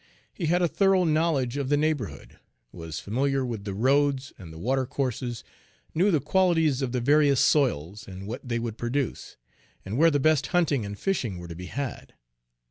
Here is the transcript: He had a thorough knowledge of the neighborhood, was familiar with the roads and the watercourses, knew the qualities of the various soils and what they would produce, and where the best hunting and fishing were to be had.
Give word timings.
He 0.33 0.47
had 0.47 0.63
a 0.63 0.67
thorough 0.67 1.03
knowledge 1.03 1.57
of 1.57 1.69
the 1.69 1.77
neighborhood, 1.77 2.39
was 2.71 2.99
familiar 2.99 3.45
with 3.45 3.65
the 3.65 3.75
roads 3.75 4.33
and 4.39 4.51
the 4.51 4.57
watercourses, 4.57 5.43
knew 5.93 6.09
the 6.09 6.19
qualities 6.19 6.81
of 6.81 6.91
the 6.91 6.99
various 6.99 7.39
soils 7.39 8.07
and 8.07 8.25
what 8.25 8.41
they 8.49 8.57
would 8.57 8.79
produce, 8.79 9.37
and 9.85 9.99
where 9.99 10.09
the 10.09 10.19
best 10.19 10.47
hunting 10.47 10.87
and 10.87 10.97
fishing 10.97 11.37
were 11.37 11.47
to 11.49 11.55
be 11.55 11.67
had. 11.67 12.15